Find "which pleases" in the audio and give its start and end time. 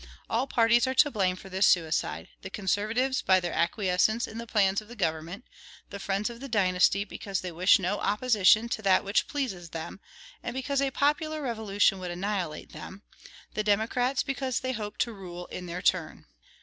9.03-9.69